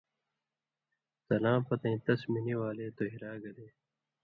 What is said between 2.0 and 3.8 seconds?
تس مِنی والے تُوہیۡرا گلے